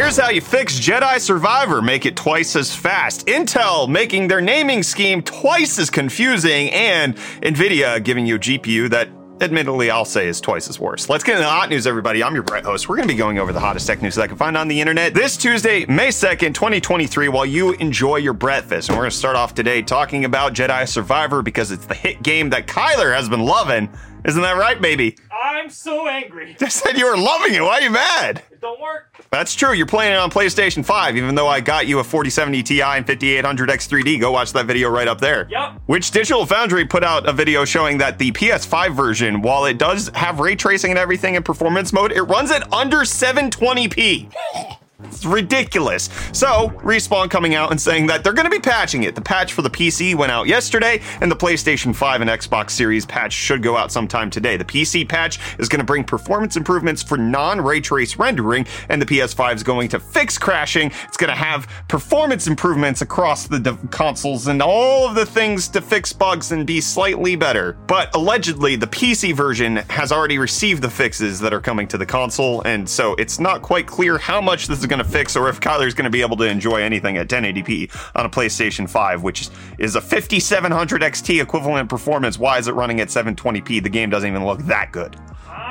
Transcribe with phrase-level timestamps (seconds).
[0.00, 3.26] Here's how you fix Jedi Survivor, make it twice as fast.
[3.26, 9.10] Intel making their naming scheme twice as confusing, and Nvidia giving you a GPU that
[9.42, 11.10] admittedly, I'll say is twice as worse.
[11.10, 12.24] Let's get into the hot news, everybody.
[12.24, 12.88] I'm your Brett host.
[12.88, 14.68] We're going to be going over the hottest tech news that I can find on
[14.68, 18.88] the internet this Tuesday, May 2nd, 2023, while you enjoy your breakfast.
[18.88, 22.22] And we're going to start off today talking about Jedi Survivor because it's the hit
[22.22, 23.90] game that Kyler has been loving.
[24.24, 25.16] Isn't that right, baby?
[25.60, 26.56] I'm so angry.
[26.60, 27.60] I said you were loving it.
[27.60, 28.42] Why are you mad?
[28.50, 29.22] It don't work.
[29.30, 29.74] That's true.
[29.74, 33.06] You're playing it on PlayStation 5, even though I got you a 4070 Ti and
[33.06, 34.20] 5800 X3D.
[34.20, 35.48] Go watch that video right up there.
[35.50, 35.82] Yep.
[35.84, 40.08] Which Digital Foundry put out a video showing that the PS5 version, while it does
[40.14, 44.32] have ray tracing and everything in performance mode, it runs at under 720p.
[45.04, 46.08] It's ridiculous.
[46.32, 49.14] So, Respawn coming out and saying that they're going to be patching it.
[49.14, 53.06] The patch for the PC went out yesterday, and the PlayStation 5 and Xbox Series
[53.06, 54.56] patch should go out sometime today.
[54.56, 59.00] The PC patch is going to bring performance improvements for non ray trace rendering, and
[59.00, 60.92] the PS5 is going to fix crashing.
[61.08, 65.68] It's going to have performance improvements across the de- consoles and all of the things
[65.68, 67.72] to fix bugs and be slightly better.
[67.86, 72.06] But allegedly, the PC version has already received the fixes that are coming to the
[72.06, 75.48] console, and so it's not quite clear how much this is going to fix or
[75.48, 79.22] if Kyler's going to be able to enjoy anything at 1080p on a PlayStation 5,
[79.22, 82.38] which is a 5700 XT equivalent performance.
[82.38, 83.82] Why is it running at 720p?
[83.82, 85.16] The game doesn't even look that good.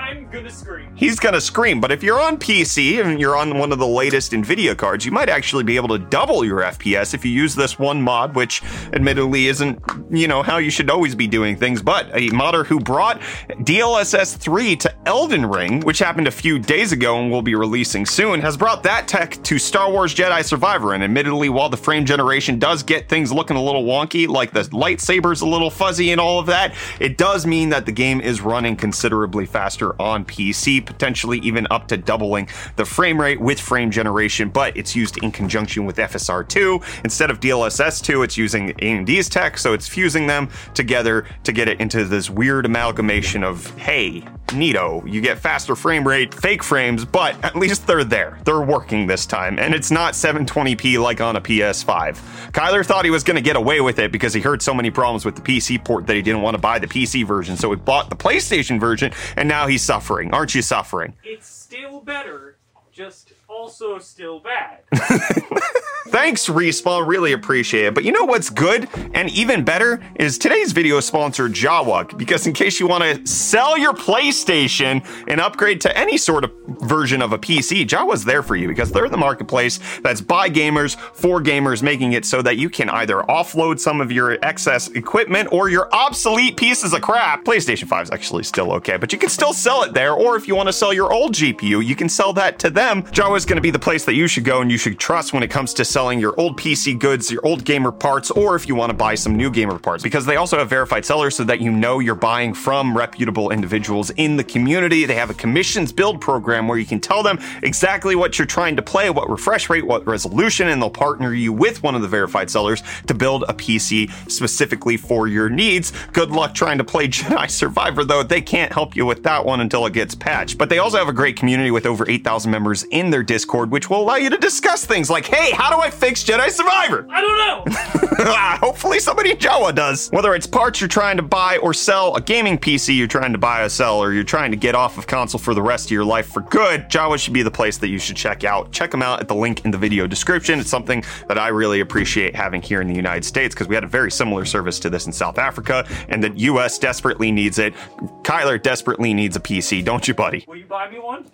[0.09, 0.91] I'm gonna scream.
[0.95, 4.31] He's gonna scream, but if you're on PC and you're on one of the latest
[4.31, 7.77] NVIDIA cards, you might actually be able to double your FPS if you use this
[7.77, 11.83] one mod, which admittedly isn't, you know, how you should always be doing things.
[11.83, 13.21] But a modder who brought
[13.61, 18.07] DLSS 3 to Elden Ring, which happened a few days ago and will be releasing
[18.07, 20.95] soon, has brought that tech to Star Wars Jedi Survivor.
[20.95, 24.61] And admittedly, while the frame generation does get things looking a little wonky, like the
[24.61, 28.41] lightsaber's a little fuzzy and all of that, it does mean that the game is
[28.41, 33.91] running considerably faster on PC, potentially even up to doubling the frame rate with frame
[33.91, 37.03] generation, but it's used in conjunction with FSR2.
[37.03, 41.67] Instead of DLSS 2, it's using AMD's tech, so it's fusing them together to get
[41.67, 47.05] it into this weird amalgamation of, hey, neato, you get faster frame rate, fake frames,
[47.05, 48.39] but at least they're there.
[48.45, 52.51] They're working this time, and it's not 720p like on a PS5.
[52.51, 54.91] Kyler thought he was going to get away with it because he heard so many
[54.91, 57.69] problems with the PC port that he didn't want to buy the PC version, so
[57.71, 60.33] he bought the PlayStation version, and now he's suffering.
[60.33, 61.13] Aren't you suffering?
[61.23, 62.57] It's still better,
[62.91, 64.81] just also still bad.
[66.07, 67.07] Thanks, Respawn.
[67.07, 67.93] Really appreciate it.
[67.93, 72.17] But you know what's good and even better is today's video sponsor, Jawa.
[72.17, 76.51] Because in case you want to sell your PlayStation and upgrade to any sort of
[76.67, 80.97] version of a PC, Jawa's there for you because they're the marketplace that's by gamers
[81.13, 85.49] for gamers, making it so that you can either offload some of your excess equipment
[85.51, 87.45] or your obsolete pieces of crap.
[87.45, 90.13] PlayStation 5 is actually still okay, but you can still sell it there.
[90.13, 93.03] Or if you want to sell your old GPU, you can sell that to them.
[93.03, 95.31] Jawa is going to be the place that you should go and you should trust
[95.31, 98.67] when it comes to selling your old PC goods, your old gamer parts, or if
[98.67, 101.45] you want to buy some new gamer parts, because they also have verified sellers so
[101.45, 105.05] that you know you're buying from reputable individuals in the community.
[105.05, 108.75] They have a commissions build program where you can tell them exactly what you're trying
[108.75, 112.09] to play, what refresh rate, what resolution, and they'll partner you with one of the
[112.09, 115.93] verified sellers to build a PC specifically for your needs.
[116.11, 118.21] Good luck trying to play Jedi Survivor, though.
[118.21, 120.57] They can't help you with that one until it gets patched.
[120.57, 123.91] But they also have a great community with over 8,000 members in their Discord, which
[123.91, 127.05] will allow you to discuss things like, hey, how do I fix Jedi Survivor?
[127.11, 128.25] I don't know.
[128.57, 130.09] Hopefully somebody in Jawa does.
[130.09, 133.37] Whether it's parts you're trying to buy or sell, a gaming PC you're trying to
[133.37, 135.91] buy or sell, or you're trying to get off of console for the rest of
[135.91, 138.71] your life for good, Jawa should be the place that you should check out.
[138.71, 140.59] Check them out at the link in the video description.
[140.59, 143.83] It's something that I really appreciate having here in the United States because we had
[143.83, 147.75] a very similar service to this in South Africa, and the US desperately needs it.
[148.23, 150.45] Kyler desperately needs a PC, don't you, buddy?
[150.47, 151.25] Will you buy me one?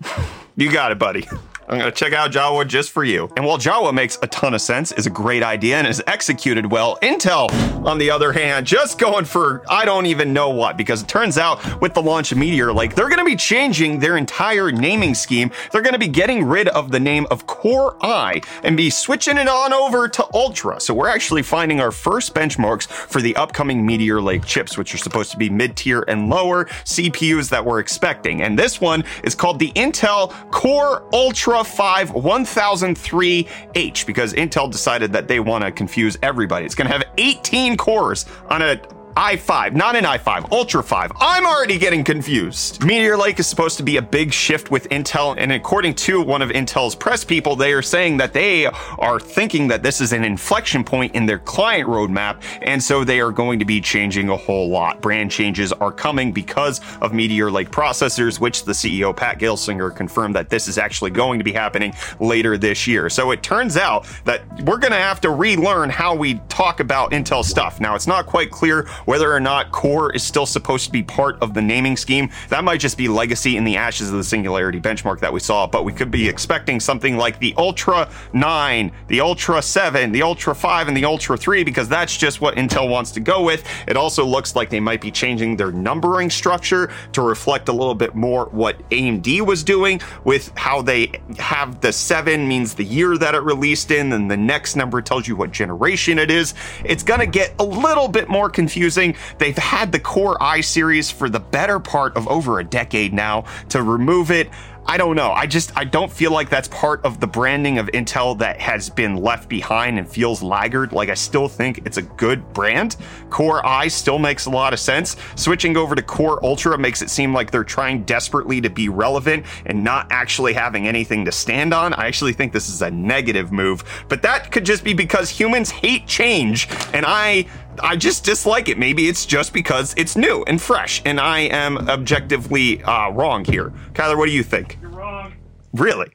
[0.57, 1.25] You got it, buddy.
[1.67, 3.27] I'm gonna check out Jawa just for you.
[3.35, 6.71] And while Jawa makes a ton of sense, is a great idea, and is executed
[6.71, 7.49] well, Intel,
[7.83, 11.39] on the other hand, just going for I don't even know what, because it turns
[11.39, 15.49] out with the launch of Meteor Lake, they're gonna be changing their entire naming scheme.
[15.71, 19.47] They're gonna be getting rid of the name of Core i and be switching it
[19.47, 20.79] on over to Ultra.
[20.79, 24.99] So we're actually finding our first benchmarks for the upcoming Meteor Lake chips, which are
[24.99, 28.43] supposed to be mid-tier and lower CPUs that we're expecting.
[28.43, 35.27] And this one is called the Intel Core Ultra 5 1003H because Intel decided that
[35.27, 36.65] they want to confuse everybody.
[36.65, 38.81] It's going to have 18 cores on a
[39.15, 41.13] i5, not an i5, Ultra 5.
[41.21, 42.83] I'm already getting confused.
[42.83, 46.41] Meteor Lake is supposed to be a big shift with Intel, and according to one
[46.41, 50.25] of Intel's press people, they are saying that they are thinking that this is an
[50.25, 54.35] inflection point in their client roadmap, and so they are going to be changing a
[54.35, 55.01] whole lot.
[55.01, 60.35] Brand changes are coming because of Meteor Lake processors, which the CEO Pat Gelsinger confirmed
[60.35, 63.09] that this is actually going to be happening later this year.
[63.09, 67.11] So it turns out that we're going to have to relearn how we talk about
[67.11, 67.79] Intel stuff.
[67.79, 71.37] Now, it's not quite clear whether or not Core is still supposed to be part
[71.41, 72.29] of the naming scheme.
[72.49, 75.67] That might just be legacy in the ashes of the Singularity benchmark that we saw,
[75.67, 80.55] but we could be expecting something like the Ultra 9, the Ultra 7, the Ultra
[80.55, 83.63] 5, and the Ultra 3 because that's just what Intel wants to go with.
[83.87, 87.95] It also looks like they might be changing their numbering structure to reflect a little
[87.95, 93.17] bit more what AMD was doing with how they have the 7 means the year
[93.17, 96.53] that it released in, and the next number tells you what generation it is.
[96.83, 98.94] It's going to get a little bit more confusing.
[98.95, 103.45] They've had the Core i series for the better part of over a decade now.
[103.69, 104.49] To remove it,
[104.87, 105.31] I don't know.
[105.31, 108.87] I just I don't feel like that's part of the branding of Intel that has
[108.87, 110.93] been left behind and feels laggard.
[110.93, 112.97] Like I still think it's a good brand.
[113.31, 115.15] Core i still makes a lot of sense.
[115.35, 119.47] Switching over to Core Ultra makes it seem like they're trying desperately to be relevant
[119.65, 121.93] and not actually having anything to stand on.
[121.95, 125.71] I actually think this is a negative move, but that could just be because humans
[125.71, 127.47] hate change and I
[127.81, 128.77] I just dislike it.
[128.77, 133.71] Maybe it's just because it's new and fresh, and I am objectively uh, wrong here.
[133.93, 134.77] Kyler, what do you think?
[134.81, 135.33] You're wrong.
[135.73, 136.14] Really?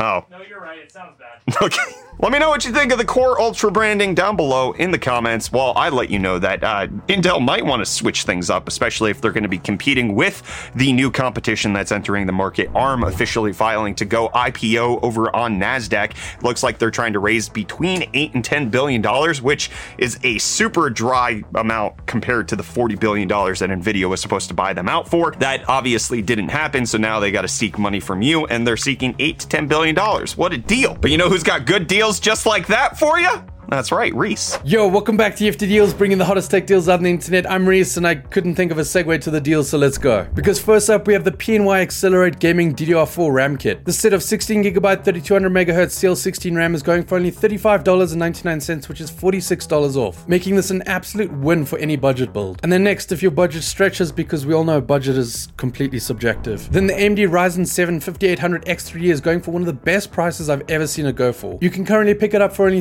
[0.00, 0.24] Oh.
[0.30, 0.78] No, you're right.
[0.78, 1.26] It sounds bad.
[1.62, 1.78] Okay.
[2.20, 4.98] Let me know what you think of the Core Ultra branding down below in the
[4.98, 8.68] comments while I let you know that uh, Intel might want to switch things up,
[8.68, 10.42] especially if they're going to be competing with
[10.74, 12.68] the new competition that's entering the market.
[12.74, 16.42] ARM officially filing to go IPO over on NASDAQ.
[16.42, 20.36] Looks like they're trying to raise between 8 and 10 billion dollars, which is a
[20.38, 24.74] super dry amount compared to the 40 billion dollars that Nvidia was supposed to buy
[24.74, 25.32] them out for.
[25.38, 28.76] That obviously didn't happen, so now they got to seek money from you, and they're
[28.76, 30.36] seeking 8 to 10 billion dollars.
[30.36, 30.96] What a deal.
[31.00, 33.44] But you know who's got good deals just like that for you?
[33.70, 34.58] That's right, Reese.
[34.64, 37.48] Yo, welcome back to UFD Deals, bringing the hottest tech deals on the internet.
[37.48, 40.26] I'm Reese, and I couldn't think of a segue to the deal, so let's go.
[40.34, 43.84] Because first up, we have the PNY Accelerate Gaming DDR4 RAM kit.
[43.84, 49.08] The set of 16GB 3200 MHz CL16 RAM is going for only $35.99, which is
[49.08, 52.58] $46 off, making this an absolute win for any budget build.
[52.64, 56.72] And then next, if your budget stretches, because we all know budget is completely subjective,
[56.72, 60.50] then the AMD Ryzen 7 5800 X3D is going for one of the best prices
[60.50, 61.56] I've ever seen it go for.
[61.60, 62.80] You can currently pick it up for only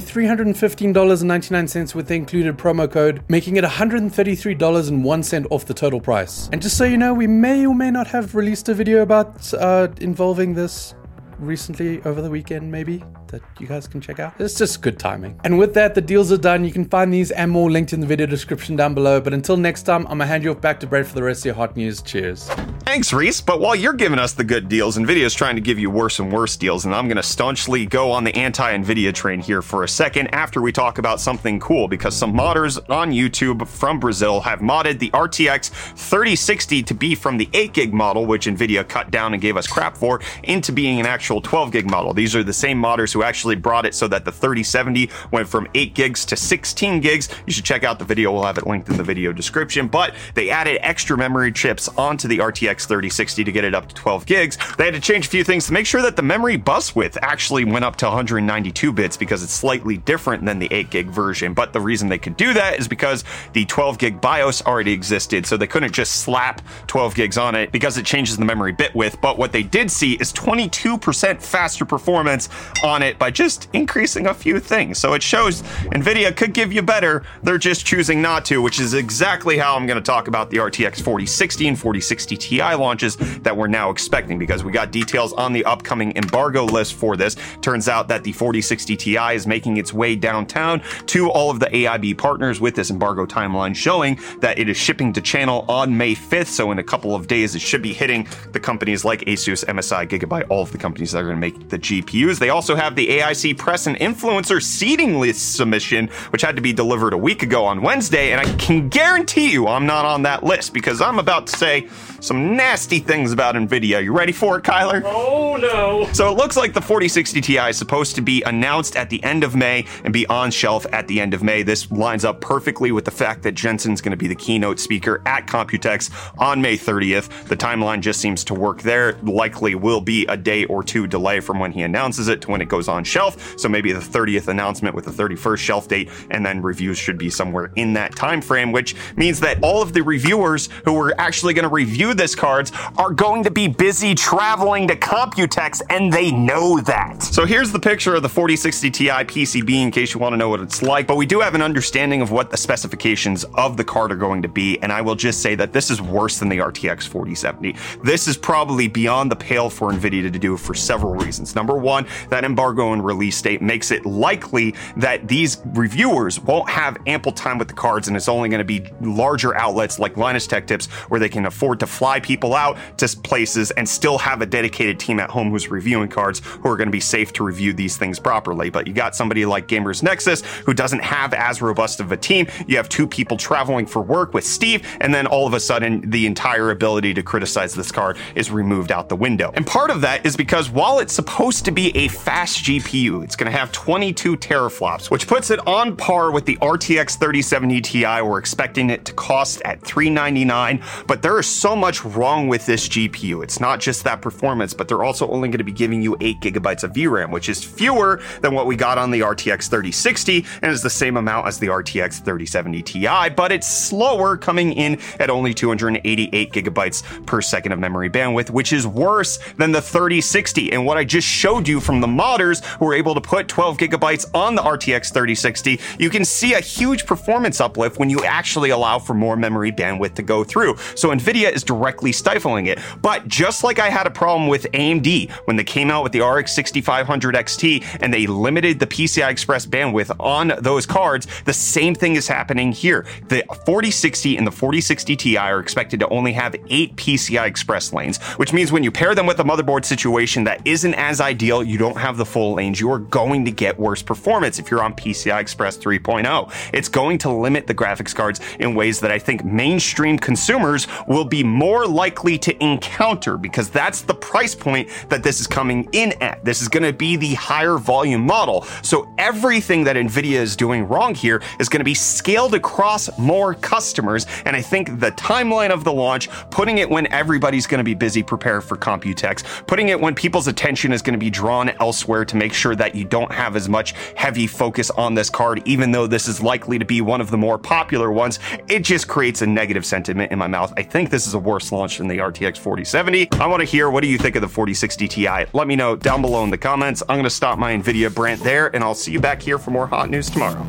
[0.80, 6.50] $315.99 with the included promo code, making it $133.01 off the total price.
[6.54, 9.54] And just so you know, we may or may not have released a video about
[9.56, 10.96] uh, involving this
[11.38, 14.34] recently over the weekend, maybe that you guys can check out.
[14.40, 15.40] It's just good timing.
[15.44, 16.66] And with that, the deals are done.
[16.66, 19.22] You can find these and more linked in the video description down below.
[19.22, 21.42] But until next time, I'm gonna hand you off back to Brett for the rest
[21.42, 22.02] of your hot news.
[22.02, 22.50] Cheers.
[22.90, 23.40] Thanks, Reese.
[23.40, 26.34] But while you're giving us the good deals, Nvidia's trying to give you worse and
[26.34, 29.84] worse deals, and I'm going to staunchly go on the anti Nvidia train here for
[29.84, 34.42] a second after we talk about something cool because some modders on YouTube from Brazil
[34.42, 39.12] have modded the RTX 3060 to be from the 8 gig model, which Nvidia cut
[39.12, 42.16] down and gave us crap for, into being an actual 12 gig model.
[42.16, 45.68] These are the same modders who actually brought it so that the 3070 went from
[45.74, 47.30] 8 gigs to 16 gigs.
[47.46, 49.88] You should check out the video, we'll have it linked in the video description.
[49.88, 53.96] But they added extra memory chips onto the RTX 3060 to get it up to
[53.96, 54.58] 12 gigs.
[54.78, 57.18] They had to change a few things to make sure that the memory bus width
[57.22, 61.54] actually went up to 192 bits because it's slightly different than the 8 gig version.
[61.54, 63.24] But the reason they could do that is because
[63.54, 67.72] the 12 gig BIOS already existed, so they couldn't just slap 12 gigs on it
[67.72, 69.20] because it changes the memory bit width.
[69.22, 72.50] But what they did see is 22% faster performance
[72.84, 74.98] on it by just increasing a few things.
[74.98, 75.62] So it shows
[75.94, 79.88] NVIDIA could give you better, they're just choosing not to, which is exactly how I'm
[79.88, 84.38] going to talk about the RTX 4060 and 4060 Ti launches that we're now expecting
[84.38, 87.36] because we got details on the upcoming embargo list for this.
[87.62, 91.68] Turns out that the 4060 Ti is making its way downtown to all of the
[91.68, 96.16] AIB partners with this embargo timeline showing that it is shipping to channel on May
[96.16, 96.48] 5th.
[96.48, 100.08] So in a couple of days, it should be hitting the companies like Asus, MSI,
[100.08, 102.40] Gigabyte, all of the companies that are going to make the GPUs.
[102.40, 106.74] They also have the AIC press and influencer seating list submission, which had to be
[106.74, 108.34] delivered a week ago on Wednesday.
[108.34, 111.88] And I can guarantee you I'm not on that list because I'm about to say,
[112.20, 114.04] some nasty things about NVIDIA.
[114.04, 115.02] You ready for it, Kyler?
[115.06, 116.12] Oh no.
[116.14, 119.44] So it looks like the 4060 Ti is supposed to be announced at the end
[119.44, 121.64] of May and be on shelf at the end of May.
[121.64, 125.22] This lines up perfectly with the fact that Jensen's going to be the keynote speaker
[125.26, 127.48] at Computex on May 30th.
[127.48, 129.14] The timeline just seems to work there.
[129.24, 132.62] Likely will be a day or two delay from when he announces it to when
[132.62, 133.58] it goes on shelf.
[133.60, 137.30] So maybe the 30th announcement with the 31st shelf date, and then reviews should be
[137.30, 141.54] somewhere in that time frame, which means that all of the reviewers who are actually
[141.54, 146.32] going to review this cards are going to be busy traveling to Computex, and they
[146.32, 147.22] know that.
[147.22, 150.50] So here's the picture of the 4060 Ti PCB in case you want to know
[150.50, 151.08] what it's like.
[151.08, 154.42] But we do have an understanding of what the specifications of the card are going
[154.42, 157.76] to be, and I will just say that this is worse than the RTX 4070.
[158.04, 161.56] This is probably beyond the pale for NVIDIA to do for several reasons.
[161.56, 166.98] Number one, that embargo and release date makes it likely that these reviewers won't have
[167.08, 170.48] ample time with the cards, and it's only going to be larger outlets like Linus
[170.48, 174.42] Tech Tips where they can afford to fly people out to places and still have
[174.42, 177.44] a dedicated team at home who's reviewing cards who are going to be safe to
[177.44, 178.70] review these things properly.
[178.70, 182.48] But you got somebody like Gamers Nexus who doesn't have as robust of a team.
[182.68, 186.10] You have two people traveling for work with Steve, and then all of a sudden
[186.10, 189.52] the entire ability to criticize this card is removed out the window.
[189.56, 193.36] And part of that is because while it's supposed to be a fast GPU, it's
[193.36, 198.22] going to have 22 teraflops, which puts it on par with the RTX 3070 Ti.
[198.22, 202.88] We're expecting it to cost at 399, but there is so much wrong with this
[202.88, 203.44] GPU.
[203.44, 206.40] It's not just that performance, but they're also only going to be giving you 8
[206.40, 210.72] gigabytes of VRAM, which is fewer than what we got on the RTX 3060 and
[210.72, 215.30] is the same amount as the RTX 3070 Ti, but it's slower coming in at
[215.30, 220.72] only 288 gigabytes per second of memory bandwidth, which is worse than the 3060.
[220.72, 223.78] And what I just showed you from the modders who were able to put 12
[223.78, 228.70] gigabytes on the RTX 3060, you can see a huge performance uplift when you actually
[228.70, 230.78] allow for more memory bandwidth to go through.
[230.96, 231.79] So NVIDIA is directly
[232.12, 232.80] stifling it.
[233.02, 236.22] But just like I had a problem with AMD when they came out with the
[236.22, 241.96] RX 6500 XT and they limited the PCI Express bandwidth on those cards, the same
[241.96, 243.06] thing is happening here.
[243.28, 248.18] The 4060 and the 4060 Ti are expected to only have eight PCI Express lanes,
[248.38, 251.78] which means when you pair them with a motherboard situation that isn't as ideal, you
[251.78, 254.94] don't have the full lanes, you are going to get worse performance if you're on
[254.94, 256.52] PCI Express 3.0.
[256.74, 261.26] It's going to limit the graphics cards in ways that I think mainstream consumers will
[261.26, 266.14] be more likely to encounter because that's the price point that this is coming in
[266.22, 266.44] at.
[266.44, 268.64] This is going to be the higher volume model.
[268.82, 273.54] So everything that Nvidia is doing wrong here is going to be scaled across more
[273.54, 274.26] customers.
[274.46, 277.94] And I think the timeline of the launch, putting it when everybody's going to be
[277.94, 282.26] busy prepare for Computex, putting it when people's attention is going to be drawn elsewhere
[282.26, 285.92] to make sure that you don't have as much heavy focus on this card, even
[285.92, 289.42] though this is likely to be one of the more popular ones, it just creates
[289.42, 290.74] a negative sentiment in my mouth.
[290.78, 293.34] I think this is a worse launch than the RTX 4070.
[293.34, 295.28] I want to hear what do you think of the 4060 Ti?
[295.52, 297.04] Let me know down below in the comments.
[297.10, 299.72] I'm going to stop my NVIDIA brand there, and I'll see you back here for
[299.72, 300.66] more hot news tomorrow.